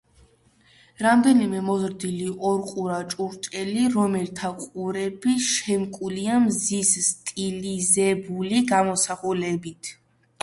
[1.05, 9.93] რამდენიმე მოზრდილი ორყურა ჭურჭელი, რომელთა ყურები შემკულია მზის სტილიზებული გამოსახულებით.